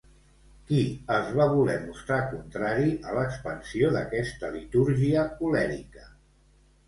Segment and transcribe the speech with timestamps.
[0.69, 0.77] Qui
[1.15, 6.09] es va voler mostrar contrari a l'expansió d'aquesta litúrgia colèrica?